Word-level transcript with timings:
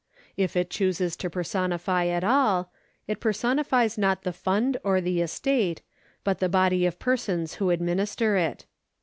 If 0.35 0.55
it 0.55 0.71
chooses 0.71 1.15
to 1.17 1.29
per 1.29 1.43
sonify 1.43 2.09
at 2.09 2.23
all, 2.23 2.71
it 3.05 3.19
personifies 3.19 3.99
not 3.99 4.23
the 4.23 4.33
fund 4.33 4.77
or 4.83 4.99
the 4.99 5.21
estate, 5.21 5.83
but 6.23 6.39
the 6.39 6.49
body 6.49 6.87
of 6.87 6.97
persons 6.97 7.53
who 7.61 7.69
administer 7.69 8.35
it. 8.35 8.65